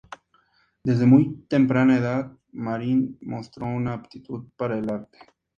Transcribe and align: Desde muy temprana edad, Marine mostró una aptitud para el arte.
Desde 0.83 1.05
muy 1.05 1.43
temprana 1.47 1.95
edad, 1.99 2.31
Marine 2.53 3.17
mostró 3.21 3.67
una 3.67 3.93
aptitud 3.93 4.47
para 4.57 4.79
el 4.79 4.89
arte. 4.89 5.19